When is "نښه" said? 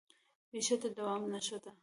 1.33-1.57